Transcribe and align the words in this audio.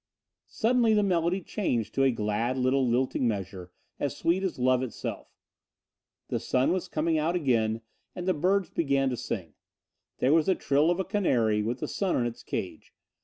Suddenly 0.47 0.95
the 0.95 1.03
melody 1.03 1.41
changed 1.41 1.93
to 1.93 2.01
a 2.01 2.09
glad 2.09 2.57
little 2.57 2.87
lilting 2.89 3.27
measure, 3.27 3.71
as 3.99 4.17
sweet 4.17 4.41
as 4.41 4.57
love 4.57 4.81
itself. 4.81 5.27
The 6.29 6.39
sun 6.39 6.71
was 6.71 6.87
coming 6.87 7.19
out 7.19 7.35
again 7.35 7.81
and 8.15 8.27
the 8.27 8.33
birds 8.33 8.71
began 8.71 9.11
to 9.11 9.15
sing. 9.15 9.53
There 10.17 10.33
was 10.33 10.47
the 10.47 10.55
trill 10.55 10.89
of 10.89 10.99
a 10.99 11.05
canary 11.05 11.61
with 11.61 11.81
the 11.81 11.87
sun 11.87 12.15
on 12.15 12.25
its 12.25 12.41
cage. 12.41 12.93